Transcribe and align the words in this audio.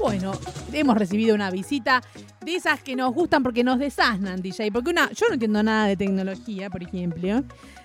Bueno, 0.00 0.32
hemos 0.72 0.96
recibido 0.96 1.34
una 1.34 1.50
visita 1.50 2.02
de 2.40 2.54
esas 2.56 2.80
que 2.82 2.96
nos 2.96 3.12
gustan 3.12 3.42
porque 3.42 3.62
nos 3.62 3.78
desasnan, 3.78 4.40
DJ. 4.40 4.70
Porque 4.72 4.90
una, 4.90 5.10
yo 5.12 5.26
no 5.28 5.34
entiendo 5.34 5.62
nada 5.62 5.86
de 5.86 5.96
tecnología, 5.96 6.70
por 6.70 6.82
ejemplo. 6.82 7.42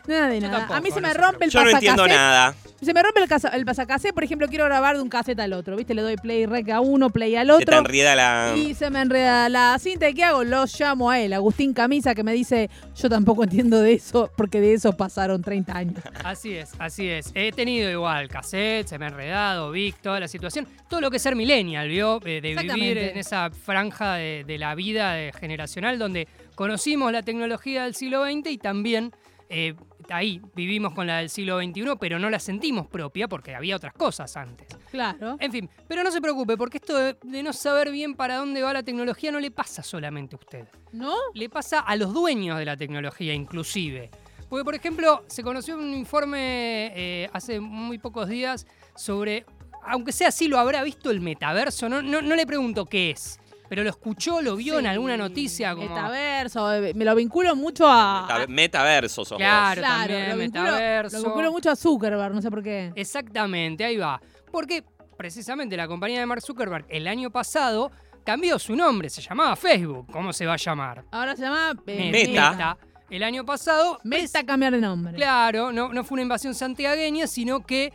Nada 0.07 0.27
de 0.29 0.39
Yo 0.39 0.47
nada. 0.47 0.57
tampoco, 0.59 0.73
a 0.77 0.81
mí 0.81 0.91
se 0.91 1.01
me 1.01 1.13
rompe 1.15 1.45
el 1.45 1.51
Yo 1.51 1.63
no 1.63 1.69
entiendo 1.71 2.07
nada. 2.07 2.55
Se 2.81 2.93
me 2.93 3.01
rompe 3.01 3.21
el, 3.21 3.27
casa- 3.27 3.49
el 3.49 3.65
pasacassette, 3.65 4.13
por 4.13 4.23
ejemplo, 4.23 4.47
quiero 4.47 4.65
grabar 4.65 4.95
de 4.97 5.01
un 5.01 5.09
cassette 5.09 5.39
al 5.39 5.53
otro, 5.53 5.75
¿viste? 5.75 5.95
Le 5.95 6.03
doy 6.03 6.17
play 6.17 6.45
rec 6.45 6.69
a 6.69 6.79
uno, 6.81 7.09
play 7.09 7.35
al 7.35 7.47
Se 7.47 7.53
te 7.57 7.63
otro. 7.63 7.77
enrieda 7.79 8.13
la. 8.15 8.53
Y 8.55 8.75
se 8.75 8.91
me 8.91 9.01
enreda 9.01 9.49
la 9.49 9.75
cinta. 9.79 10.07
¿Y 10.07 10.13
qué 10.13 10.23
hago? 10.23 10.43
Lo 10.43 10.65
llamo 10.77 11.09
a 11.09 11.19
él, 11.19 11.33
Agustín 11.33 11.73
Camisa, 11.73 12.13
que 12.13 12.23
me 12.23 12.33
dice, 12.33 12.69
yo 12.95 13.09
tampoco 13.09 13.43
entiendo 13.45 13.79
de 13.81 13.93
eso, 13.93 14.29
porque 14.37 14.61
de 14.61 14.73
eso 14.75 14.95
pasaron 14.95 15.41
30 15.41 15.75
años. 15.75 15.95
Así 16.23 16.53
es, 16.53 16.71
así 16.77 17.07
es. 17.09 17.31
He 17.33 17.51
tenido 17.51 17.89
igual 17.89 18.27
cassette, 18.27 18.87
se 18.87 18.99
me 18.99 19.05
ha 19.05 19.07
enredado, 19.07 19.71
Vic, 19.71 19.95
toda 20.01 20.19
la 20.19 20.27
situación. 20.27 20.67
Todo 20.87 21.01
lo 21.01 21.09
que 21.09 21.17
es 21.17 21.23
ser 21.23 21.35
millennial, 21.35 21.87
¿vio? 21.87 22.19
Eh, 22.25 22.41
de 22.41 22.55
vivir 22.55 22.97
en 22.99 23.17
esa 23.17 23.49
franja 23.49 24.15
de, 24.15 24.43
de 24.45 24.57
la 24.57 24.75
vida 24.75 25.31
generacional 25.33 25.99
donde 25.99 26.27
conocimos 26.55 27.11
la 27.11 27.23
tecnología 27.23 27.83
del 27.83 27.95
siglo 27.95 28.23
XX 28.25 28.51
y 28.51 28.57
también 28.57 29.11
eh, 29.49 29.75
ahí 30.09 30.41
vivimos 30.55 30.93
con 30.93 31.07
la 31.07 31.17
del 31.17 31.29
siglo 31.29 31.59
XXI, 31.59 31.97
pero 31.99 32.19
no 32.19 32.29
la 32.29 32.39
sentimos 32.39 32.87
propia 32.87 33.27
porque 33.27 33.55
había 33.55 33.75
otras 33.75 33.93
cosas 33.93 34.35
antes. 34.37 34.67
Claro. 34.91 35.37
En 35.39 35.51
fin, 35.51 35.69
pero 35.87 36.03
no 36.03 36.11
se 36.11 36.21
preocupe, 36.21 36.57
porque 36.57 36.77
esto 36.77 36.97
de, 36.97 37.17
de 37.21 37.43
no 37.43 37.53
saber 37.53 37.91
bien 37.91 38.15
para 38.15 38.37
dónde 38.37 38.61
va 38.61 38.73
la 38.73 38.83
tecnología 38.83 39.31
no 39.31 39.39
le 39.39 39.51
pasa 39.51 39.83
solamente 39.83 40.35
a 40.35 40.39
usted. 40.39 40.67
¿No? 40.91 41.13
Le 41.33 41.49
pasa 41.49 41.79
a 41.79 41.95
los 41.95 42.13
dueños 42.13 42.57
de 42.57 42.65
la 42.65 42.77
tecnología, 42.77 43.33
inclusive. 43.33 44.09
Porque, 44.49 44.63
por 44.63 44.75
ejemplo, 44.75 45.23
se 45.27 45.43
conoció 45.43 45.77
un 45.77 45.93
informe 45.93 46.91
eh, 46.95 47.29
hace 47.33 47.59
muy 47.59 47.97
pocos 47.97 48.29
días 48.29 48.65
sobre, 48.95 49.45
aunque 49.83 50.11
sea 50.11 50.29
así, 50.29 50.47
lo 50.47 50.59
habrá 50.59 50.83
visto 50.83 51.11
el 51.11 51.19
metaverso. 51.19 51.89
No, 51.89 52.01
no, 52.01 52.21
no 52.21 52.35
le 52.35 52.45
pregunto 52.45 52.85
qué 52.85 53.11
es, 53.11 53.39
pero 53.69 53.83
lo 53.83 53.89
escuchó, 53.89 54.41
lo 54.41 54.55
vio 54.55 54.79
en 54.79 54.87
alguna 54.87 55.17
noticia. 55.17 55.75
Como... 55.75 55.87
Metaverso, 55.89 56.73
eh, 56.73 56.93
me 56.93 57.05
lo 57.05 57.15
vinculo 57.15 57.55
mucho 57.55 57.87
a... 57.87 58.27
Meta- 58.27 58.47
Metaverso 58.47 59.25
sos 59.25 59.37
Claro, 59.37 59.81
Claro, 59.81 59.97
también, 60.13 60.29
lo 60.29 60.37
vinculo, 60.37 60.63
metaverso. 60.63 61.17
lo 61.17 61.23
vinculo 61.25 61.51
mucho 61.51 61.71
a 61.71 61.75
Zuckerberg, 61.75 62.33
no 62.33 62.41
sé 62.41 62.49
por 62.49 62.63
qué. 62.63 62.91
Exactamente, 62.95 63.83
ahí 63.85 63.97
va. 63.97 64.21
Porque 64.51 64.83
precisamente 65.17 65.75
la 65.77 65.87
compañía 65.87 66.19
de 66.19 66.25
Mark 66.25 66.41
Zuckerberg 66.41 66.85
el 66.89 67.07
año 67.07 67.29
pasado 67.31 67.91
cambió 68.23 68.57
su 68.59 68.75
nombre, 68.75 69.09
se 69.09 69.21
llamaba 69.21 69.55
Facebook. 69.55 70.07
¿Cómo 70.11 70.33
se 70.33 70.45
va 70.45 70.53
a 70.53 70.57
llamar? 70.57 71.03
Ahora 71.11 71.35
se 71.35 71.43
llama... 71.43 71.73
eh, 71.87 72.11
Meta. 72.11 72.77
El 73.09 73.21
año 73.23 73.45
pasado 73.45 73.99
Meta 74.03 74.43
cambiar 74.45 74.73
de 74.73 74.81
nombre. 74.81 75.13
Claro, 75.13 75.71
no, 75.71 75.93
no 75.93 76.03
fue 76.03 76.15
una 76.15 76.23
invasión 76.23 76.55
santiagueña, 76.55 77.27
sino 77.27 77.63
que 77.63 77.93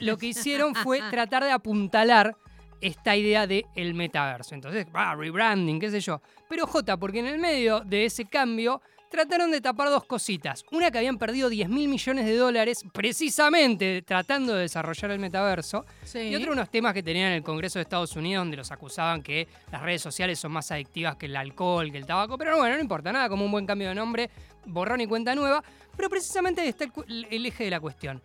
lo 0.00 0.18
que 0.18 0.26
hicieron 0.26 0.74
fue 0.74 1.00
tratar 1.10 1.42
de 1.44 1.50
apuntalar 1.50 2.36
esta 2.80 3.16
idea 3.16 3.46
de 3.46 3.66
el 3.74 3.94
metaverso. 3.94 4.54
Entonces, 4.54 4.86
ah, 4.92 5.14
rebranding, 5.16 5.78
qué 5.80 5.90
sé 5.90 6.00
yo. 6.00 6.20
Pero 6.48 6.66
J, 6.66 6.96
porque 6.96 7.20
en 7.20 7.26
el 7.26 7.38
medio 7.38 7.80
de 7.80 8.04
ese 8.04 8.24
cambio 8.24 8.80
trataron 9.10 9.50
de 9.50 9.60
tapar 9.60 9.90
dos 9.90 10.04
cositas. 10.04 10.64
Una 10.70 10.90
que 10.90 10.98
habían 10.98 11.18
perdido 11.18 11.48
10 11.48 11.68
mil 11.68 11.88
millones 11.88 12.24
de 12.24 12.36
dólares 12.36 12.84
precisamente 12.92 14.02
tratando 14.02 14.54
de 14.54 14.62
desarrollar 14.62 15.10
el 15.10 15.18
metaverso. 15.18 15.84
Sí. 16.04 16.20
Y 16.20 16.36
otro 16.36 16.52
unos 16.52 16.70
temas 16.70 16.94
que 16.94 17.02
tenían 17.02 17.28
en 17.30 17.34
el 17.34 17.42
Congreso 17.42 17.78
de 17.78 17.82
Estados 17.82 18.14
Unidos 18.16 18.42
donde 18.42 18.56
los 18.56 18.70
acusaban 18.70 19.22
que 19.22 19.48
las 19.72 19.82
redes 19.82 20.00
sociales 20.00 20.38
son 20.38 20.52
más 20.52 20.70
adictivas 20.70 21.16
que 21.16 21.26
el 21.26 21.36
alcohol, 21.36 21.90
que 21.90 21.98
el 21.98 22.06
tabaco. 22.06 22.38
Pero 22.38 22.56
bueno, 22.56 22.76
no 22.76 22.80
importa 22.80 23.12
nada, 23.12 23.28
como 23.28 23.44
un 23.44 23.50
buen 23.50 23.66
cambio 23.66 23.88
de 23.88 23.96
nombre, 23.96 24.30
borrón 24.66 25.00
y 25.00 25.06
cuenta 25.06 25.34
nueva. 25.34 25.62
Pero 25.96 26.08
precisamente 26.08 26.66
está 26.66 26.86
el 27.08 27.46
eje 27.46 27.64
de 27.64 27.70
la 27.70 27.80
cuestión. 27.80 28.22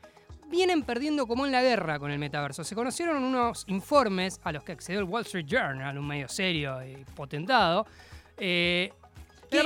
Vienen 0.50 0.84
perdiendo 0.84 1.28
como 1.28 1.46
en 1.46 1.52
la 1.52 1.62
guerra 1.62 2.00
con 2.00 2.12
el 2.12 2.20
metaverso. 2.20 2.64
Se 2.64 2.76
conocieron 2.76 3.24
unos 3.24 3.66
informes 3.68 4.40
a 4.44 4.52
los 4.52 4.64
que 4.64 4.72
accedió 4.74 5.00
el 5.00 5.06
Wall 5.06 5.24
Street 5.24 5.46
Journal, 5.48 5.98
un 5.98 6.08
medio 6.08 6.28
serio 6.30 6.78
y 6.86 7.04
potentado. 7.16 7.86
eh, 8.38 8.92
Pero 9.50 9.64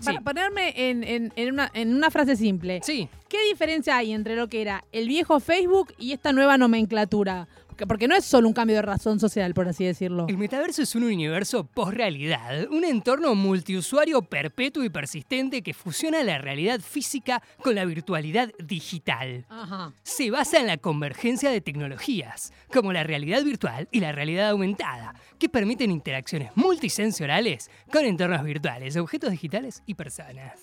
Sí. 0.00 0.12
para 0.12 0.20
ponerme 0.20 0.72
en, 0.90 1.02
en- 1.02 1.32
en 1.34 1.52
una, 1.52 1.70
en 1.74 1.94
una 1.94 2.10
frase 2.10 2.36
simple. 2.36 2.80
Sí, 2.84 3.08
¿Qué 3.28 3.42
diferencia 3.48 3.96
hay 3.96 4.12
entre 4.12 4.36
lo 4.36 4.46
que 4.48 4.62
era 4.62 4.84
el 4.92 5.08
viejo 5.08 5.40
Facebook 5.40 5.92
y 5.98 6.12
esta 6.12 6.32
nueva 6.32 6.56
nomenclatura? 6.56 7.48
Porque, 7.88 8.08
no 8.08 8.14
es 8.14 8.24
solo 8.24 8.48
un 8.48 8.54
cambio 8.54 8.76
de 8.76 8.82
razón 8.82 9.18
social, 9.18 9.54
por 9.54 9.68
así 9.68 9.84
decirlo. 9.84 10.26
El 10.28 10.38
metaverso 10.38 10.82
es 10.82 10.94
un 10.94 11.04
universo 11.04 11.64
post-realidad, 11.64 12.68
un 12.70 12.84
entorno 12.84 13.34
multiusuario 13.34 14.22
perpetuo 14.22 14.84
y 14.84 14.90
persistente 14.90 15.62
que 15.62 15.74
fusiona 15.74 16.22
la 16.22 16.38
realidad 16.38 16.80
física 16.80 17.42
con 17.62 17.74
la 17.74 17.84
virtualidad 17.84 18.50
digital. 18.58 19.46
Ajá. 19.48 19.92
Se 20.02 20.30
basa 20.30 20.60
en 20.60 20.66
la 20.66 20.76
convergencia 20.76 21.50
de 21.50 21.60
tecnologías, 21.60 22.52
como 22.72 22.92
la 22.92 23.04
realidad 23.04 23.42
virtual 23.42 23.88
y 23.90 24.00
la 24.00 24.12
realidad 24.12 24.50
aumentada, 24.50 25.14
que 25.38 25.48
permiten 25.48 25.90
interacciones 25.90 26.50
multisensoriales 26.54 27.70
con 27.92 28.04
entornos 28.04 28.42
virtuales, 28.44 28.96
objetos 28.96 29.30
digitales 29.30 29.82
y 29.86 29.94
personas. 29.94 30.60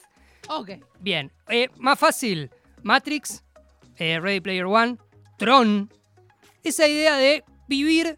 Ok. 0.50 0.72
Bien, 1.00 1.32
eh, 1.50 1.70
más 1.78 2.00
fácil, 2.00 2.50
Matrix, 2.84 3.44
eh, 3.98 4.20
Ready 4.20 4.42
Player 4.42 4.66
One, 4.66 4.98
Tron, 5.38 5.90
esa 6.70 6.88
idea 6.88 7.18
de 7.18 7.44
vivir 7.68 8.18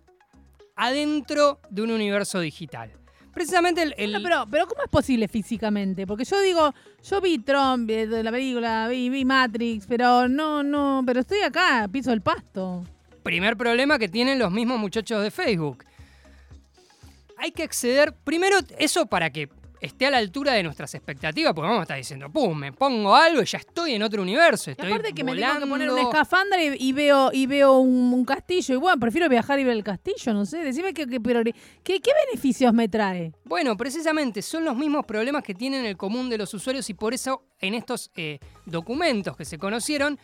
adentro 0.75 1.59
de 1.69 1.81
un 1.81 1.91
universo 1.91 2.39
digital. 2.39 2.91
Precisamente 3.33 3.81
el... 3.81 3.95
el- 3.97 4.11
No, 4.13 4.21
pero, 4.21 4.45
pero 4.49 4.67
¿cómo 4.67 4.83
es 4.83 4.89
posible 4.89 5.27
físicamente? 5.27 6.05
Porque 6.05 6.23
yo 6.23 6.39
digo, 6.41 6.73
yo 7.03 7.19
vi 7.21 7.39
Trump, 7.39 7.87
vi 7.87 8.05
la 8.05 8.31
película, 8.31 8.87
vi, 8.87 9.09
vi 9.09 9.25
Matrix, 9.25 9.85
pero 9.87 10.27
no, 10.27 10.61
no, 10.63 11.01
pero 11.05 11.21
estoy 11.21 11.39
acá, 11.41 11.87
piso 11.91 12.11
el 12.13 12.21
pasto. 12.21 12.83
primer 13.23 13.57
problema 13.57 13.97
que 13.97 14.07
tienen 14.07 14.37
los 14.37 14.51
mismos 14.51 14.79
muchachos 14.79 15.23
de 15.23 15.31
Facebook. 15.31 15.83
Hay 17.37 17.51
que 17.51 17.63
acceder, 17.63 18.13
primero 18.23 18.57
eso 18.77 19.05
para 19.07 19.29
que 19.31 19.49
esté 19.83 20.05
a 20.07 20.11
la 20.11 20.17
altura 20.17 20.53
de 20.53 20.63
nuestras 20.63 20.95
expectativas, 20.95 21.53
porque 21.53 21.67
vamos 21.67 21.81
a 21.81 21.83
estar 21.83 21.97
diciendo, 21.97 22.29
pum, 22.31 22.57
me 22.57 22.71
pongo 22.71 23.13
algo 23.15 23.41
y 23.41 23.45
ya 23.45 23.57
estoy 23.57 23.93
en 23.93 24.01
otro 24.03 24.21
universo. 24.21 24.69
Y 24.69 24.73
Estoy 24.73 24.91
aparte 24.91 25.13
que 25.13 25.23
me 25.23 25.35
tengo 25.35 25.53
que 25.55 25.59
poner 25.67 25.89
volando. 25.89 25.93
una 25.93 26.01
escafandra 26.03 26.63
y, 26.63 26.75
y 26.79 26.93
veo 26.93 27.29
y 27.33 27.45
veo 27.45 27.77
un, 27.79 28.13
un 28.13 28.23
castillo. 28.25 28.75
Y 28.75 28.77
bueno, 28.77 28.97
prefiero 28.99 29.27
viajar 29.27 29.59
y 29.59 29.63
ver 29.65 29.75
el 29.75 29.83
castillo, 29.83 30.33
no 30.33 30.45
sé. 30.45 30.59
Decime 30.59 30.93
qué, 30.93 31.05
qué, 31.05 31.19
pero- 31.19 31.43
qué- 31.43 31.99
qué 31.99 32.11
beneficios 32.27 32.73
me 32.73 32.87
trae. 32.87 33.33
Bueno, 33.43 33.75
precisamente 33.75 34.41
son 34.41 34.63
los 34.63 34.75
mismos 34.77 35.05
problemas 35.05 35.43
que 35.43 35.53
tienen 35.53 35.83
el 35.85 35.97
común 35.97 36.29
de 36.29 36.37
los 36.37 36.53
usuarios 36.53 36.89
y 36.89 36.93
por 36.93 37.13
eso 37.13 37.43
en 37.59 37.73
estos 37.73 38.09
eh, 38.15 38.39
documentos 38.65 39.35
que 39.37 39.45
se 39.45 39.57
conocieron 39.57 40.17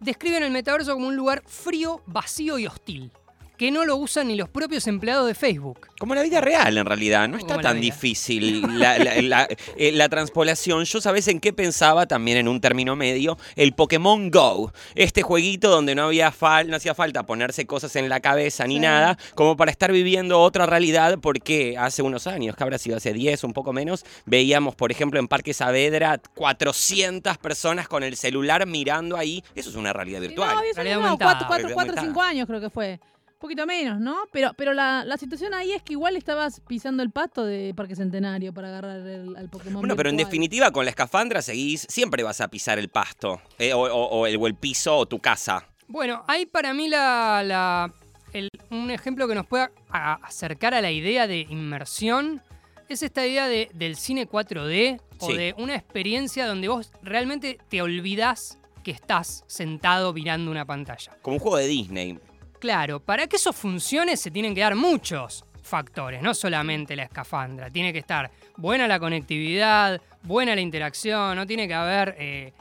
describen 0.00 0.42
el 0.44 0.50
metaverso 0.52 0.92
como 0.94 1.08
un 1.08 1.16
lugar 1.16 1.42
frío, 1.46 2.02
vacío 2.06 2.58
y 2.58 2.66
hostil, 2.66 3.10
que 3.58 3.70
no 3.72 3.84
lo 3.84 3.96
usan 3.96 4.28
ni 4.28 4.36
los 4.36 4.48
propios 4.48 4.86
empleados 4.86 5.26
de 5.26 5.34
Facebook. 5.34 5.88
Como 5.98 6.14
la 6.14 6.22
vida 6.22 6.40
real, 6.40 6.78
en 6.78 6.86
realidad. 6.86 7.28
No 7.28 7.36
está 7.36 7.54
Como 7.54 7.62
tan 7.62 7.80
vida. 7.80 7.92
difícil 7.92 8.62
la, 8.78 8.98
la- 8.98 9.20
la- 9.20 9.48
eh, 9.76 9.90
la 9.92 10.08
transpolación. 10.08 10.84
Yo, 10.84 11.00
¿sabes 11.00 11.26
en 11.28 11.40
qué 11.40 11.52
pensaba 11.52 12.06
también 12.06 12.38
en 12.38 12.46
un 12.48 12.60
término 12.60 12.94
medio? 12.94 13.36
El 13.56 13.72
Pokémon 13.72 14.30
Go. 14.30 14.72
Este 14.94 15.22
jueguito 15.22 15.68
donde 15.70 15.94
no, 15.96 16.04
había 16.04 16.32
fal- 16.32 16.68
no 16.68 16.76
hacía 16.76 16.94
falta 16.94 17.26
ponerse 17.26 17.66
cosas 17.66 17.96
en 17.96 18.08
la 18.08 18.20
cabeza 18.20 18.64
ni 18.66 18.74
Sí. 18.76 18.80
nada, 18.80 19.18
como 19.34 19.56
para 19.56 19.72
estar 19.72 19.90
viviendo 19.90 20.40
otra 20.40 20.64
realidad, 20.66 21.18
porque 21.20 21.76
hace 21.76 22.02
unos 22.02 22.28
años, 22.28 22.54
que 22.54 22.62
habrá 22.62 22.78
sido 22.78 22.96
hace 22.98 23.12
10, 23.12 23.42
un 23.42 23.52
poco 23.52 23.72
menos, 23.72 24.04
veíamos, 24.24 24.76
por 24.76 24.92
ejemplo, 24.92 25.18
en 25.18 25.26
Parque 25.26 25.52
Saavedra 25.52 26.20
400 26.36 27.38
personas 27.38 27.88
con 27.88 28.04
el 28.04 28.16
celular 28.16 28.66
mirando 28.66 29.16
ahí. 29.16 29.42
Eso 29.56 29.70
es 29.70 29.74
una 29.76 29.92
realidad 29.92 30.20
virtual. 30.20 30.54
No, 30.54 30.62
10 30.62 30.76
Realidad 30.76 30.96
no, 31.00 31.04
aumentada. 31.06 31.30
4, 31.32 31.46
4, 31.48 31.56
Realidad 31.56 31.74
4 31.74 31.90
aumentada. 31.90 32.06
5 32.14 32.22
años 32.22 32.46
creo 32.46 32.60
que 32.60 32.70
fue. 32.70 33.00
Un 33.38 33.40
poquito 33.40 33.66
menos, 33.66 34.00
¿no? 34.00 34.16
Pero, 34.32 34.50
pero 34.56 34.74
la, 34.74 35.04
la 35.04 35.16
situación 35.16 35.54
ahí 35.54 35.70
es 35.70 35.80
que 35.84 35.92
igual 35.92 36.16
estabas 36.16 36.60
pisando 36.66 37.04
el 37.04 37.10
pasto 37.12 37.44
de 37.44 37.72
Parque 37.72 37.94
Centenario 37.94 38.52
para 38.52 38.66
agarrar 38.66 38.98
el, 39.06 39.36
al 39.36 39.48
Pokémon. 39.48 39.80
Bueno, 39.80 39.94
pero 39.94 40.10
en 40.10 40.16
definitiva, 40.16 40.72
con 40.72 40.84
la 40.84 40.90
escafandra 40.90 41.40
seguís, 41.40 41.86
siempre 41.88 42.24
vas 42.24 42.40
a 42.40 42.48
pisar 42.48 42.80
el 42.80 42.88
pasto, 42.88 43.40
eh, 43.60 43.72
o, 43.74 43.78
o- 43.82 44.08
o 44.08 44.26
el, 44.26 44.36
o 44.38 44.48
el 44.48 44.56
piso 44.56 44.96
o 44.96 45.06
tu 45.06 45.20
casa. 45.20 45.68
Bueno, 45.86 46.24
hay 46.26 46.46
para 46.46 46.74
mí 46.74 46.88
la, 46.88 47.44
la- 47.44 47.92
el- 48.32 48.50
un 48.70 48.90
ejemplo 48.90 49.28
que 49.28 49.36
nos 49.36 49.46
pueda 49.46 49.70
acercar 49.88 50.74
a 50.74 50.80
la 50.80 50.90
idea 50.90 51.28
de 51.28 51.46
inmersión 51.48 52.42
es 52.88 53.04
esta 53.04 53.24
idea 53.24 53.46
de- 53.46 53.70
del 53.72 53.94
cine 53.94 54.26
4D 54.28 55.00
o 55.20 55.26
Sí. 55.28 55.36
de 55.36 55.54
una 55.58 55.76
experiencia 55.76 56.44
donde 56.44 56.66
vos 56.66 56.90
realmente 57.04 57.58
te 57.68 57.82
olvidás 57.82 58.58
que 58.82 58.90
estás 58.90 59.44
sentado 59.46 60.12
mirando 60.12 60.50
una 60.50 60.64
pantalla. 60.64 61.16
Como 61.22 61.36
un 61.36 61.40
juego 61.40 61.58
de 61.58 61.66
Disney. 61.68 62.18
Claro, 62.58 63.00
para 63.00 63.26
que 63.26 63.36
eso 63.36 63.52
funcione 63.52 64.16
se 64.16 64.30
tienen 64.30 64.54
que 64.54 64.60
dar 64.60 64.74
muchos 64.74 65.44
factores, 65.62 66.22
no 66.22 66.34
solamente 66.34 66.96
la 66.96 67.04
escafandra. 67.04 67.70
Tiene 67.70 67.92
que 67.92 68.00
estar 68.00 68.30
buena 68.56 68.88
la 68.88 68.98
conectividad, 68.98 70.00
buena 70.22 70.54
la 70.54 70.60
interacción, 70.60 71.36
no 71.36 71.46
tiene 71.46 71.68
que 71.68 71.74
haber 71.74 72.16
eh, 72.18 72.52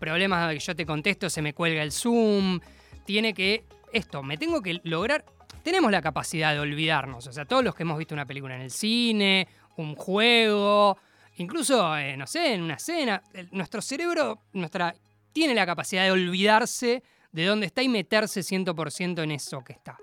problemas 0.00 0.48
de 0.48 0.54
que 0.54 0.60
yo 0.60 0.74
te 0.74 0.86
contesto, 0.86 1.28
se 1.28 1.42
me 1.42 1.52
cuelga 1.52 1.82
el 1.82 1.92
Zoom. 1.92 2.60
Tiene 3.04 3.34
que, 3.34 3.64
esto, 3.92 4.22
me 4.22 4.38
tengo 4.38 4.62
que 4.62 4.80
lograr, 4.84 5.24
tenemos 5.62 5.90
la 5.90 6.00
capacidad 6.00 6.54
de 6.54 6.60
olvidarnos, 6.60 7.26
o 7.26 7.32
sea, 7.32 7.44
todos 7.44 7.64
los 7.64 7.74
que 7.74 7.82
hemos 7.82 7.98
visto 7.98 8.14
una 8.14 8.26
película 8.26 8.54
en 8.54 8.62
el 8.62 8.70
cine, 8.70 9.48
un 9.76 9.96
juego, 9.96 10.96
incluso, 11.36 11.96
eh, 11.98 12.16
no 12.16 12.26
sé, 12.26 12.54
en 12.54 12.62
una 12.62 12.78
cena, 12.78 13.22
nuestro 13.50 13.82
cerebro, 13.82 14.38
nuestra, 14.52 14.94
tiene 15.32 15.54
la 15.54 15.66
capacidad 15.66 16.04
de 16.04 16.12
olvidarse 16.12 17.02
de 17.32 17.46
dónde 17.46 17.66
está 17.66 17.82
y 17.82 17.88
meterse 17.88 18.40
100% 18.40 19.22
en 19.22 19.30
eso 19.30 19.62
que 19.64 19.72
está. 19.72 19.98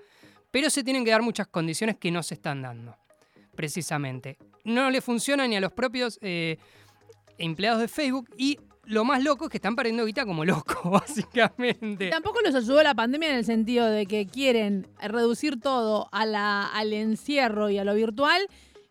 Pero 0.50 0.68
se 0.68 0.82
tienen 0.82 1.04
que 1.04 1.10
dar 1.12 1.22
muchas 1.22 1.46
condiciones 1.46 1.96
que 1.96 2.10
no 2.10 2.22
se 2.22 2.34
están 2.34 2.62
dando, 2.62 2.96
precisamente. 3.54 4.36
No 4.64 4.90
le 4.90 5.00
funciona 5.00 5.46
ni 5.46 5.56
a 5.56 5.60
los 5.60 5.72
propios 5.72 6.18
eh, 6.22 6.58
empleados 7.38 7.80
de 7.80 7.88
Facebook 7.88 8.28
y 8.36 8.58
lo 8.84 9.04
más 9.04 9.22
loco 9.22 9.44
es 9.44 9.50
que 9.50 9.58
están 9.58 9.76
perdiendo 9.76 10.04
guita 10.04 10.26
como 10.26 10.44
locos, 10.44 10.78
básicamente. 10.90 12.10
Tampoco 12.10 12.40
los 12.44 12.54
ayudó 12.54 12.82
la 12.82 12.94
pandemia 12.94 13.30
en 13.30 13.36
el 13.36 13.44
sentido 13.44 13.86
de 13.86 14.06
que 14.06 14.26
quieren 14.26 14.88
reducir 15.00 15.60
todo 15.60 16.08
a 16.12 16.26
la, 16.26 16.66
al 16.66 16.92
encierro 16.92 17.70
y 17.70 17.78
a 17.78 17.84
lo 17.84 17.94
virtual. 17.94 18.42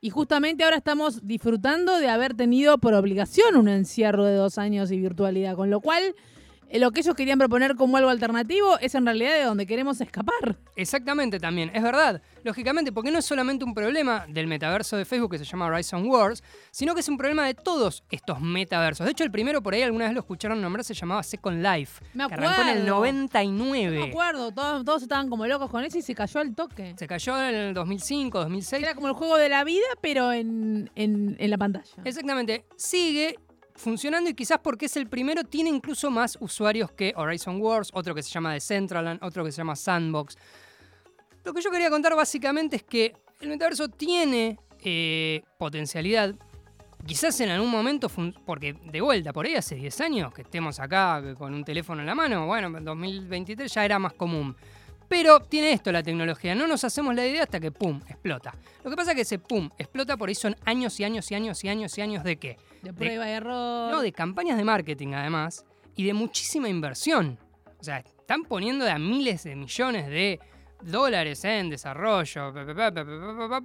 Y 0.01 0.11
justamente 0.11 0.63
ahora 0.63 0.77
estamos 0.77 1.27
disfrutando 1.27 1.99
de 1.99 2.07
haber 2.07 2.33
tenido 2.33 2.77
por 2.77 2.93
obligación 2.93 3.57
un 3.57 3.67
encierro 3.67 4.23
de 4.23 4.35
dos 4.35 4.57
años 4.57 4.91
y 4.91 4.99
virtualidad. 4.99 5.55
Con 5.55 5.69
lo 5.69 5.81
cual, 5.81 6.15
lo 6.71 6.91
que 6.91 6.99
ellos 6.99 7.15
querían 7.15 7.39
proponer 7.39 7.75
como 7.75 7.97
algo 7.97 8.09
alternativo 8.09 8.77
es 8.79 8.93
en 8.95 9.05
realidad 9.05 9.33
de 9.33 9.43
donde 9.43 9.65
queremos 9.65 9.99
escapar. 10.01 10.57
Exactamente 10.75 11.39
también, 11.39 11.71
es 11.73 11.81
verdad. 11.81 12.21
Lógicamente, 12.43 12.91
porque 12.91 13.11
no 13.11 13.19
es 13.19 13.25
solamente 13.25 13.65
un 13.65 13.73
problema 13.73 14.25
del 14.29 14.47
metaverso 14.47 14.95
de 14.95 15.05
Facebook 15.05 15.31
que 15.31 15.37
se 15.39 15.45
llama 15.45 15.65
Horizon 15.65 16.05
Wars, 16.07 16.43
sino 16.71 16.93
que 16.93 17.01
es 17.01 17.09
un 17.09 17.17
problema 17.17 17.45
de 17.45 17.53
todos 17.53 18.03
estos 18.11 18.39
metaversos. 18.39 19.05
De 19.05 19.11
hecho, 19.11 19.23
el 19.23 19.31
primero 19.31 19.61
por 19.63 19.73
ahí 19.73 19.81
alguna 19.81 20.05
vez 20.05 20.13
lo 20.13 20.19
escucharon 20.19 20.61
nombrar, 20.61 20.83
se 20.83 20.93
llamaba 20.93 21.23
Second 21.23 21.61
Life. 21.65 22.03
Me 22.13 22.27
Que 22.27 22.33
arrancó 22.35 22.61
en 22.61 22.67
el 22.69 22.77
acuerdo. 22.83 22.95
99. 22.97 23.99
No 23.99 24.05
me 24.05 24.09
acuerdo, 24.11 24.51
todos, 24.51 24.85
todos 24.85 25.01
estaban 25.01 25.29
como 25.29 25.47
locos 25.47 25.69
con 25.69 25.83
eso 25.83 25.97
y 25.97 26.01
se 26.01 26.15
cayó 26.15 26.39
al 26.39 26.55
toque. 26.55 26.93
Se 26.97 27.07
cayó 27.07 27.37
en 27.41 27.55
el 27.55 27.73
2005, 27.73 28.39
2006. 28.39 28.83
Era 28.83 28.95
como 28.95 29.07
el 29.07 29.13
juego 29.13 29.37
de 29.37 29.49
la 29.49 29.63
vida, 29.63 29.85
pero 30.01 30.31
en, 30.31 30.89
en- 30.95 31.35
en 31.39 31.49
la 31.49 31.57
pantalla. 31.57 31.91
Exactamente. 32.05 32.65
Sigue 32.77 33.37
funcionando 33.79 34.29
y 34.29 34.33
quizás 34.33 34.59
porque 34.61 34.85
es 34.85 34.97
el 34.97 35.07
primero 35.07 35.43
tiene 35.43 35.69
incluso 35.69 36.11
más 36.11 36.37
usuarios 36.41 36.91
que 36.91 37.13
Horizon 37.15 37.61
Wars, 37.61 37.89
otro 37.93 38.13
que 38.13 38.21
se 38.21 38.29
llama 38.29 38.53
Decentraland, 38.53 39.23
otro 39.23 39.43
que 39.43 39.51
se 39.51 39.57
llama 39.57 39.75
Sandbox. 39.75 40.37
Lo 41.43 41.53
que 41.53 41.61
yo 41.61 41.71
quería 41.71 41.89
contar 41.89 42.15
básicamente 42.15 42.75
es 42.75 42.83
que 42.83 43.15
el 43.39 43.49
metaverso 43.49 43.87
tiene 43.87 44.59
eh, 44.81 45.41
potencialidad. 45.57 46.35
Quizás 47.05 47.39
en 47.39 47.49
algún 47.49 47.71
momento, 47.71 48.11
porque 48.45 48.73
de 48.73 48.99
vuelta, 48.99 49.31
por 49.31 49.45
ahí 49.45 49.55
hace 49.55 49.75
10 49.75 50.01
años 50.01 50.33
que 50.33 50.41
estemos 50.41 50.79
acá 50.81 51.23
con 51.37 51.53
un 51.53 51.63
teléfono 51.63 52.01
en 52.01 52.07
la 52.07 52.15
mano, 52.15 52.45
bueno, 52.45 52.77
en 52.77 52.83
2023 52.83 53.73
ya 53.73 53.85
era 53.85 53.97
más 53.97 54.13
común. 54.13 54.55
Pero 55.07 55.39
tiene 55.39 55.71
esto 55.71 55.91
la 55.91 56.03
tecnología, 56.03 56.53
no 56.53 56.67
nos 56.67 56.83
hacemos 56.83 57.15
la 57.15 57.25
idea 57.25 57.43
hasta 57.43 57.59
que 57.59 57.71
pum, 57.71 58.01
explota. 58.07 58.53
Lo 58.83 58.91
que 58.91 58.95
pasa 58.97 59.11
es 59.11 59.15
que 59.15 59.21
ese 59.21 59.39
pum, 59.39 59.69
explota 59.77 60.17
por 60.17 60.27
ahí 60.27 60.35
son 60.35 60.55
años 60.65 60.99
y 60.99 61.05
años 61.05 61.31
y 61.31 61.35
años 61.35 61.63
y 61.63 61.69
años 61.69 61.97
y 61.97 62.01
años 62.01 62.23
de 62.23 62.35
qué? 62.37 62.57
De 62.81 62.93
prueba 62.93 63.25
de, 63.25 63.31
y 63.31 63.33
error. 63.35 63.91
No, 63.91 64.01
de 64.01 64.11
campañas 64.11 64.57
de 64.57 64.63
marketing 64.63 65.13
además 65.13 65.65
y 65.95 66.05
de 66.05 66.13
muchísima 66.13 66.69
inversión. 66.69 67.37
O 67.79 67.83
sea, 67.83 67.99
están 67.99 68.43
poniendo 68.43 68.85
de 68.85 68.91
a 68.91 68.99
miles 68.99 69.43
de 69.43 69.55
millones 69.55 70.07
de 70.07 70.39
dólares 70.81 71.43
en 71.43 71.69
desarrollo 71.69 72.53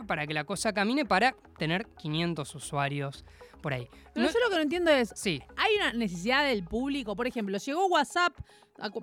para 0.07 0.27
que 0.27 0.35
la 0.35 0.45
cosa 0.45 0.73
camine 0.73 1.05
para 1.05 1.35
tener 1.59 1.87
500 1.99 2.55
usuarios 2.55 3.25
por 3.61 3.73
ahí. 3.73 3.89
No, 4.15 4.23
yo 4.27 4.39
lo 4.41 4.51
que 4.51 4.57
no 4.57 4.63
entiendo 4.63 4.91
es, 4.91 5.13
sí. 5.15 5.43
hay 5.57 5.75
una 5.77 5.93
necesidad 5.93 6.47
del 6.47 6.65
público, 6.65 7.17
por 7.17 7.27
ejemplo, 7.27 7.57
llegó 7.57 7.87
WhatsApp, 7.87 8.35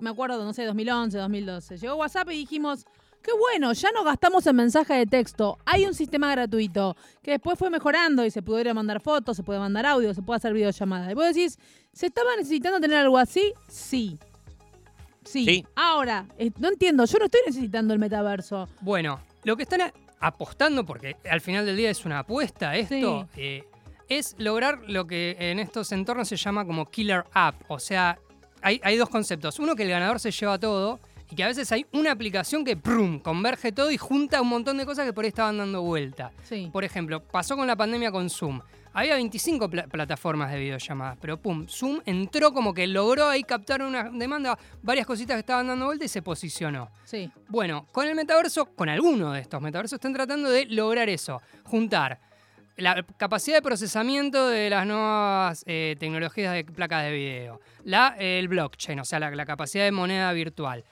me 0.00 0.10
acuerdo, 0.10 0.44
no 0.44 0.52
sé, 0.52 0.64
2011, 0.64 1.18
2012, 1.18 1.78
llegó 1.78 1.96
WhatsApp 1.96 2.30
y 2.30 2.36
dijimos, 2.36 2.86
qué 3.22 3.32
bueno, 3.32 3.72
ya 3.72 3.90
no 3.92 4.04
gastamos 4.04 4.46
en 4.46 4.56
mensaje 4.56 4.94
de 4.94 5.06
texto. 5.06 5.58
Hay 5.64 5.86
un 5.86 5.94
sistema 5.94 6.30
gratuito 6.30 6.96
que 7.22 7.32
después 7.32 7.58
fue 7.58 7.70
mejorando 7.70 8.24
y 8.24 8.30
se 8.30 8.42
pudieron 8.42 8.74
mandar 8.74 9.00
fotos, 9.00 9.36
se 9.36 9.42
puede 9.42 9.60
mandar 9.60 9.86
audio, 9.86 10.12
se 10.12 10.22
puede 10.22 10.38
hacer 10.38 10.52
videollamada. 10.52 11.10
Y 11.10 11.14
vos 11.14 11.26
decís, 11.26 11.58
¿se 11.92 12.06
estaba 12.06 12.34
necesitando 12.36 12.80
tener 12.80 12.98
algo 12.98 13.18
así? 13.18 13.52
Sí. 13.68 14.18
Sí. 15.24 15.44
Sí. 15.44 15.66
Ahora, 15.76 16.26
eh, 16.36 16.50
no 16.58 16.68
entiendo, 16.68 17.04
yo 17.04 17.18
no 17.18 17.26
estoy 17.26 17.40
necesitando 17.46 17.94
el 17.94 18.00
metaverso. 18.00 18.68
Bueno, 18.80 19.20
lo 19.44 19.56
que 19.56 19.62
están 19.62 19.92
apostando, 20.18 20.84
porque 20.84 21.16
al 21.30 21.40
final 21.40 21.64
del 21.64 21.76
día 21.76 21.90
es 21.90 22.04
una 22.04 22.20
apuesta 22.20 22.76
esto, 22.76 23.28
eh, 23.36 23.64
es 24.08 24.34
lograr 24.38 24.80
lo 24.88 25.06
que 25.06 25.36
en 25.38 25.60
estos 25.60 25.92
entornos 25.92 26.28
se 26.28 26.36
llama 26.36 26.66
como 26.66 26.90
killer 26.90 27.24
app. 27.32 27.54
O 27.68 27.78
sea, 27.78 28.18
hay, 28.62 28.80
hay 28.82 28.96
dos 28.96 29.08
conceptos. 29.08 29.60
Uno, 29.60 29.76
que 29.76 29.84
el 29.84 29.90
ganador 29.90 30.18
se 30.18 30.32
lleva 30.32 30.58
todo 30.58 30.98
y 31.32 31.34
que 31.34 31.44
a 31.44 31.46
veces 31.46 31.72
hay 31.72 31.86
una 31.92 32.12
aplicación 32.12 32.62
que 32.62 32.76
prum, 32.76 33.18
converge 33.18 33.72
todo 33.72 33.90
y 33.90 33.96
junta 33.96 34.42
un 34.42 34.48
montón 34.48 34.76
de 34.76 34.84
cosas 34.84 35.06
que 35.06 35.14
por 35.14 35.24
ahí 35.24 35.28
estaban 35.28 35.56
dando 35.56 35.80
vuelta. 35.80 36.30
Sí. 36.42 36.68
Por 36.70 36.84
ejemplo, 36.84 37.22
pasó 37.22 37.56
con 37.56 37.66
la 37.66 37.74
pandemia 37.74 38.12
con 38.12 38.28
Zoom. 38.28 38.60
Había 38.92 39.14
25 39.14 39.70
pla- 39.70 39.86
plataformas 39.86 40.52
de 40.52 40.58
videollamadas, 40.60 41.16
pero 41.18 41.38
pum, 41.40 41.66
Zoom 41.66 42.00
entró 42.04 42.52
como 42.52 42.74
que 42.74 42.86
logró 42.86 43.28
ahí 43.28 43.44
captar 43.44 43.80
una 43.80 44.10
demanda, 44.10 44.58
varias 44.82 45.06
cositas 45.06 45.36
que 45.36 45.40
estaban 45.40 45.68
dando 45.68 45.86
vuelta 45.86 46.04
y 46.04 46.08
se 46.08 46.20
posicionó. 46.20 46.90
Sí. 47.04 47.30
Bueno, 47.48 47.86
con 47.92 48.06
el 48.06 48.14
metaverso, 48.14 48.66
con 48.66 48.90
alguno 48.90 49.32
de 49.32 49.40
estos 49.40 49.62
metaversos, 49.62 49.94
están 49.96 50.12
tratando 50.12 50.50
de 50.50 50.66
lograr 50.66 51.08
eso, 51.08 51.40
juntar 51.64 52.20
la 52.76 53.02
capacidad 53.16 53.56
de 53.56 53.62
procesamiento 53.62 54.48
de 54.48 54.68
las 54.68 54.86
nuevas 54.86 55.62
eh, 55.66 55.96
tecnologías 55.98 56.52
de 56.52 56.64
placas 56.64 57.04
de 57.04 57.12
video, 57.12 57.60
la, 57.84 58.14
el 58.18 58.48
blockchain, 58.48 59.00
o 59.00 59.04
sea, 59.06 59.18
la, 59.20 59.30
la 59.30 59.46
capacidad 59.46 59.84
de 59.84 59.92
moneda 59.92 60.30
virtual. 60.34 60.84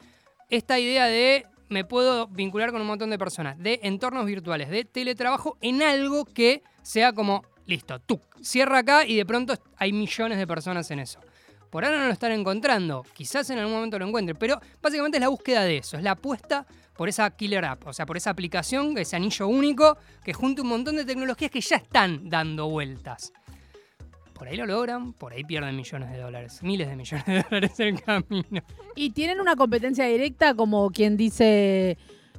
Esta 0.51 0.81
idea 0.81 1.07
de 1.07 1.47
me 1.69 1.85
puedo 1.85 2.27
vincular 2.27 2.73
con 2.73 2.81
un 2.81 2.89
montón 2.89 3.09
de 3.11 3.19
personas, 3.19 3.57
de 3.57 3.79
entornos 3.85 4.27
virtuales, 4.27 4.69
de 4.69 4.85
teletrabajo 4.85 5.57
en 5.61 5.81
algo 5.81 6.25
que 6.25 6.65
sea 6.83 7.13
como, 7.13 7.45
listo, 7.67 8.01
tú, 8.01 8.21
cierra 8.43 8.79
acá 8.79 9.07
y 9.07 9.15
de 9.15 9.25
pronto 9.25 9.55
hay 9.77 9.93
millones 9.93 10.39
de 10.39 10.49
personas 10.49 10.91
en 10.91 10.99
eso. 10.99 11.21
Por 11.71 11.85
ahora 11.85 12.01
no 12.01 12.07
lo 12.07 12.13
están 12.13 12.33
encontrando, 12.33 13.05
quizás 13.15 13.49
en 13.51 13.61
algún 13.61 13.75
momento 13.75 13.97
lo 13.97 14.09
encuentren, 14.09 14.37
pero 14.37 14.61
básicamente 14.83 15.19
es 15.19 15.23
la 15.23 15.29
búsqueda 15.29 15.63
de 15.63 15.77
eso, 15.77 15.97
es 15.97 16.03
la 16.03 16.13
apuesta 16.13 16.67
por 16.97 17.09
esa 17.09 17.31
killer 17.31 17.65
app, 17.65 17.87
o 17.87 17.93
sea, 17.93 18.05
por 18.05 18.17
esa 18.17 18.31
aplicación, 18.31 18.99
ese 18.99 19.15
anillo 19.15 19.47
único 19.47 19.99
que 20.25 20.33
junte 20.33 20.63
un 20.63 20.69
montón 20.69 20.97
de 20.97 21.05
tecnologías 21.05 21.53
que 21.53 21.61
ya 21.61 21.77
están 21.77 22.29
dando 22.29 22.69
vueltas. 22.69 23.33
Por 24.41 24.49
ahí 24.49 24.57
lo 24.57 24.65
logran, 24.67 25.13
por 25.13 25.33
ahí 25.35 25.45
pierden 25.45 25.77
millones 25.77 26.11
de 26.11 26.19
dólares, 26.19 26.63
miles 26.63 26.89
de 26.89 26.97
millones 26.97 27.27
de 27.27 27.43
dólares 27.51 27.79
en 27.79 27.89
el 27.95 28.03
camino. 28.03 28.63
Y 28.97 29.11
tienen 29.11 29.39
una 29.39 29.55
competencia 29.55 30.07
directa 30.07 30.55
como 30.55 30.91
quien 30.91 31.17
dice 31.17 31.99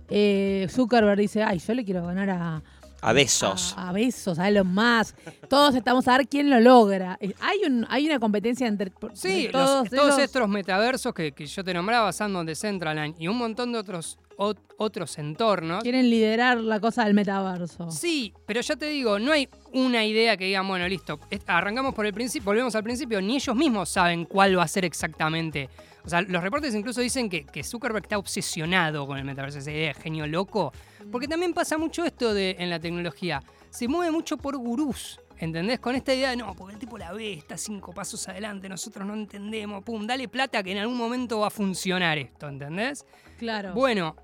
eh, 0.10 0.68
Zuckerberg 0.70 1.20
dice, 1.20 1.44
ay, 1.44 1.60
yo 1.60 1.74
le 1.76 1.86
quiero 1.86 2.04
ganar 2.06 2.30
a, 2.32 2.62
A 3.02 3.14
besos. 3.14 3.76
a, 3.78 3.90
a 3.90 3.92
besos, 3.94 4.40
a 4.40 4.48
Elon 4.48 4.74
Musk. 4.74 5.16
Todos 5.48 5.76
estamos 5.76 6.08
a 6.08 6.18
ver 6.18 6.28
quién 6.28 6.50
lo 6.50 6.60
logra. 6.60 7.18
Eh, 7.22 7.34
Hay 7.40 7.60
un 7.68 7.86
hay 7.90 8.08
una 8.08 8.20
competencia 8.20 8.68
entre, 8.68 8.92
Sí, 9.14 9.48
los- 9.54 9.88
todos, 9.90 10.18
estos 10.20 10.50
metaversos 10.50 11.14
que, 11.14 11.32
que 11.32 11.46
yo 11.46 11.64
te 11.64 11.74
nombraba, 11.74 12.12
Sandbox, 12.12 12.46
Decentraland 12.48 13.16
y 13.22 13.28
un 13.28 13.38
montón 13.38 13.72
de 13.72 13.78
otros, 13.80 14.18
ot- 14.42 14.58
otros 14.78 15.18
entornos. 15.20 15.84
quieren 15.84 16.10
liderar 16.10 16.58
la 16.60 16.80
cosa 16.80 17.06
del 17.06 17.14
metaverso. 17.14 17.92
Sí, 17.92 18.34
pero 18.48 18.62
ya 18.62 18.76
te 18.76 18.88
digo, 18.88 19.20
no 19.20 19.32
hay 19.32 19.48
una 19.74 20.04
idea 20.04 20.36
que 20.36 20.46
digan, 20.46 20.68
bueno, 20.68 20.88
listo, 20.88 21.20
arrancamos 21.46 21.94
por 21.94 22.06
el 22.08 22.14
principio, 22.14 22.46
volvemos 22.48 22.74
al 22.76 22.84
principio, 22.84 23.22
ni 23.22 23.36
ellos 23.36 23.56
mismos 23.56 23.90
saben 23.90 24.26
cuál 24.26 24.58
va 24.58 24.64
a 24.64 24.68
ser 24.68 24.84
exactamente. 24.86 25.70
O 26.04 26.10
sea, 26.10 26.22
los 26.24 26.42
reportes 26.42 26.74
incluso 26.74 27.00
dicen 27.00 27.30
que, 27.30 27.46
que 27.46 27.64
Zuckerberg 27.64 28.06
está 28.06 28.18
obsesionado 28.18 29.06
con 29.06 29.20
el 29.20 29.24
metaverso, 29.24 29.60
esa 29.60 29.70
idea 29.72 29.90
de 29.90 29.94
genio 29.94 30.26
loco, 30.26 30.74
porque 31.12 31.28
también 31.28 31.54
pasa 31.54 31.78
mucho 31.78 32.04
esto 32.04 32.34
de, 32.34 32.56
en 32.58 32.72
la 32.72 32.80
tecnología, 32.80 33.44
se 33.70 33.88
mueve 33.88 34.12
mucho 34.12 34.36
por 34.38 34.58
gurús. 34.58 35.20
¿Entendés? 35.42 35.80
Con 35.80 35.96
esta 35.96 36.14
idea 36.14 36.30
de 36.30 36.38
no, 36.38 36.54
porque 36.56 36.76
el 36.76 36.80
tipo 36.80 36.98
la 37.00 37.12
ve, 37.14 37.34
está 37.34 37.58
cinco 37.58 37.94
pasos 37.94 38.28
adelante, 38.30 38.70
nosotros 38.70 39.06
no 39.06 39.14
entendemos, 39.16 39.84
pum, 39.84 40.06
dale 40.06 40.28
plata 40.28 40.62
que 40.62 40.72
en 40.72 40.78
algún 40.78 40.98
momento 40.98 41.40
va 41.40 41.48
a 41.48 41.50
funcionar 41.50 42.18
esto, 42.20 42.48
¿entendés? 42.48 43.06
Claro. 43.40 43.74
Bueno, 43.74 44.16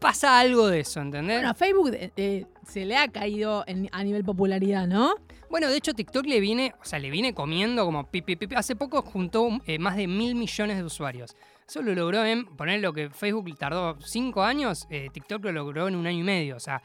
pasa 0.00 0.40
algo 0.40 0.66
de 0.66 0.80
eso, 0.80 1.00
¿entendés? 1.00 1.36
Bueno, 1.36 1.50
a 1.50 1.54
Facebook 1.54 1.90
eh, 1.94 2.46
se 2.66 2.84
le 2.84 2.96
ha 2.96 3.06
caído 3.08 3.62
en- 3.68 3.88
a 3.92 4.02
nivel 4.02 4.24
popularidad, 4.24 4.88
¿no? 4.88 5.14
Bueno, 5.48 5.68
de 5.70 5.76
hecho 5.76 5.94
TikTok 5.94 6.26
le 6.26 6.40
viene, 6.40 6.74
o 6.82 6.84
sea, 6.84 6.98
le 6.98 7.10
viene 7.10 7.32
comiendo 7.32 7.84
como 7.84 8.04
pi, 8.10 8.20
pi, 8.22 8.34
pi, 8.34 8.48
pi. 8.48 8.56
Hace 8.56 8.74
poco 8.74 9.00
juntó 9.02 9.48
eh, 9.66 9.78
más 9.78 9.96
de 9.96 10.08
mil 10.08 10.34
millones 10.34 10.76
de 10.78 10.82
usuarios. 10.82 11.36
Eso 11.68 11.80
lo 11.82 11.94
logró 11.94 12.24
en 12.24 12.44
poner 12.56 12.80
lo 12.80 12.92
que 12.92 13.08
Facebook 13.10 13.56
tardó 13.56 13.96
cinco 14.00 14.42
años, 14.42 14.86
eh, 14.90 15.08
TikTok 15.12 15.44
lo 15.44 15.52
logró 15.52 15.86
en 15.86 15.94
un 15.94 16.06
año 16.08 16.18
y 16.18 16.24
medio. 16.24 16.56
O 16.56 16.60
sea, 16.60 16.82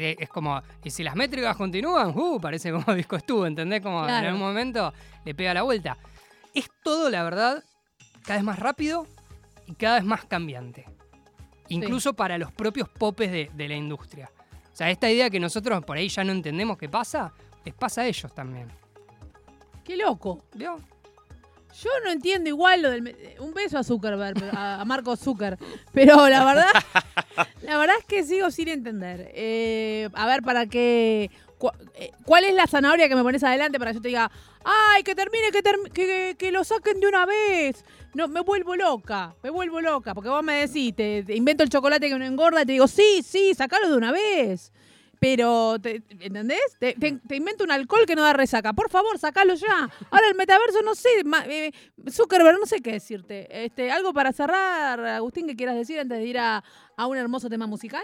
eh, 0.00 0.14
es 0.16 0.28
como, 0.28 0.62
y 0.84 0.90
si 0.90 1.02
las 1.02 1.16
métricas 1.16 1.56
continúan, 1.56 2.16
uh, 2.16 2.40
parece 2.40 2.70
como 2.70 2.84
disco 2.94 3.16
estuvo, 3.16 3.44
¿entendés? 3.44 3.80
Como 3.82 4.04
en 4.04 4.10
algún 4.10 4.40
momento 4.40 4.94
le 5.24 5.34
pega 5.34 5.52
la 5.52 5.62
vuelta. 5.62 5.98
Es 6.54 6.70
todo, 6.84 7.10
la 7.10 7.24
verdad, 7.24 7.64
cada 8.22 8.36
vez 8.36 8.44
más 8.44 8.60
rápido 8.60 9.08
y 9.66 9.74
cada 9.74 9.96
vez 9.96 10.04
más 10.04 10.24
cambiante. 10.24 10.84
Incluso 11.68 12.14
para 12.14 12.38
los 12.38 12.52
propios 12.52 12.88
popes 12.88 13.32
de, 13.32 13.50
de 13.52 13.68
la 13.68 13.74
industria. 13.74 14.30
O 14.72 14.76
sea, 14.76 14.88
esta 14.88 15.10
idea 15.10 15.28
que 15.30 15.40
nosotros 15.40 15.84
por 15.84 15.96
ahí 15.96 16.08
ya 16.08 16.22
no 16.22 16.30
entendemos 16.30 16.78
qué 16.78 16.88
pasa, 16.88 17.32
les 17.64 17.74
pasa 17.74 18.02
a 18.02 18.06
ellos 18.06 18.32
también. 18.32 18.68
Qué 19.82 19.96
loco. 19.96 20.44
¿Vio? 20.54 20.76
Yo 21.82 21.90
no 22.04 22.10
entiendo 22.10 22.48
igual 22.48 22.82
lo 22.82 22.90
del... 22.90 23.02
me- 23.02 23.10
eh, 23.10 23.36
Un 23.40 23.54
beso 23.54 23.78
a 23.78 23.84
Zuckerberg, 23.84 24.34
pero- 24.38 24.56
a, 24.56 24.84
Marco 24.84 25.16
Zucker. 25.16 25.58
Pero 25.92 26.28
la 26.28 26.44
verdad, 26.44 26.72
la 27.62 27.78
verdad 27.78 27.96
es 27.98 28.04
que 28.04 28.24
sigo 28.24 28.50
sin 28.50 28.68
entender. 28.68 29.30
Eh, 29.34 30.08
a 30.14 30.26
ver, 30.26 30.42
para 30.42 30.66
cu- 31.58 31.70
eh, 31.94 32.10
¿cuál 32.24 32.44
es 32.44 32.54
la 32.54 32.66
zanahoria 32.66 33.08
que 33.08 33.16
me 33.16 33.22
pones 33.22 33.42
adelante 33.44 33.78
para 33.78 33.92
que 33.92 33.96
yo 33.96 34.02
te 34.02 34.08
diga, 34.08 34.30
ay, 34.64 35.02
que 35.02 35.14
termine, 35.14 35.50
que, 35.52 35.62
term- 35.62 35.90
que, 35.92 36.36
que 36.38 36.50
lo 36.52 36.64
saquen 36.64 37.00
de 37.00 37.06
una 37.08 37.26
vez? 37.26 37.84
No, 38.14 38.26
me 38.26 38.40
vuelvo 38.40 38.74
loca, 38.74 39.34
me 39.42 39.50
vuelvo 39.50 39.80
loca, 39.80 40.14
porque 40.14 40.30
vos 40.30 40.42
me 40.42 40.66
decís, 40.66 40.96
te, 40.96 41.22
te 41.22 41.36
invento 41.36 41.62
el 41.62 41.68
chocolate 41.68 42.08
que 42.08 42.18
no 42.18 42.24
engorda 42.24 42.62
y 42.62 42.66
te 42.66 42.72
digo, 42.72 42.88
sí, 42.88 43.22
sí, 43.24 43.54
sacalo 43.54 43.90
de 43.90 43.96
una 43.96 44.10
vez. 44.12 44.72
Pero, 45.20 45.78
te- 45.80 46.02
¿entendés? 46.20 46.60
Te, 46.78 46.94
invento 47.34 47.64
un 47.64 47.70
alcohol 47.72 48.06
que 48.06 48.14
no 48.14 48.22
da 48.22 48.32
resaca. 48.32 48.72
Por 48.72 48.88
favor, 48.90 49.18
sacalo 49.18 49.54
ya. 49.54 49.88
Ahora 50.10 50.28
el 50.28 50.34
metaverso, 50.36 50.82
no 50.82 50.94
sé, 50.94 51.08
eh, 51.48 51.72
Zuckerberg, 52.10 52.58
no 52.60 52.66
sé 52.66 52.80
qué 52.80 52.92
decirte. 52.92 53.64
Este, 53.64 53.90
¿Algo 53.90 54.12
para 54.12 54.32
cerrar, 54.32 55.00
Agustín, 55.04 55.46
que 55.46 55.56
quieras 55.56 55.76
decir 55.76 55.98
antes 55.98 56.18
de 56.18 56.24
ir 56.24 56.38
a, 56.38 56.62
a 56.96 57.06
un 57.06 57.16
hermoso 57.16 57.48
tema 57.48 57.66
musical? 57.66 58.02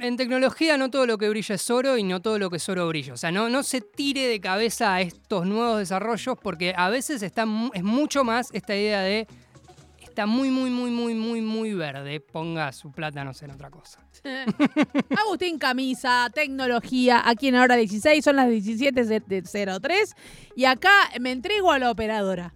En 0.00 0.16
tecnología 0.16 0.78
no 0.78 0.90
todo 0.90 1.04
lo 1.04 1.18
que 1.18 1.28
brilla 1.28 1.54
es 1.54 1.68
oro 1.70 1.98
y 1.98 2.02
no 2.02 2.22
todo 2.22 2.38
lo 2.38 2.48
que 2.48 2.56
es 2.56 2.68
oro 2.68 2.88
brilla. 2.88 3.12
O 3.12 3.16
sea, 3.18 3.30
no, 3.30 3.50
no 3.50 3.62
se 3.62 3.80
tire 3.82 4.26
de 4.26 4.40
cabeza 4.40 4.94
a 4.94 5.00
estos 5.02 5.44
nuevos 5.46 5.78
desarrollos 5.78 6.36
porque 6.42 6.72
a 6.76 6.88
veces 6.88 7.22
está, 7.22 7.44
es 7.74 7.82
mucho 7.82 8.24
más 8.24 8.48
esta 8.54 8.74
idea 8.74 9.00
de 9.02 9.26
está 10.12 10.26
muy, 10.26 10.50
muy, 10.50 10.68
muy, 10.68 10.90
muy, 10.90 11.14
muy, 11.14 11.40
muy 11.40 11.72
verde. 11.72 12.20
Ponga 12.20 12.70
su 12.72 12.92
plata, 12.92 13.24
no 13.24 13.32
en 13.40 13.50
otra 13.50 13.70
cosa. 13.70 13.98
Agustín 15.24 15.58
Camisa, 15.58 16.30
tecnología, 16.34 17.22
aquí 17.24 17.48
en 17.48 17.54
la 17.54 17.62
hora 17.62 17.76
16, 17.76 18.22
son 18.22 18.36
las 18.36 18.48
17.03 18.48 20.14
y 20.54 20.66
acá 20.66 20.92
me 21.18 21.32
entrego 21.32 21.72
a 21.72 21.78
la 21.78 21.90
operadora. 21.90 22.52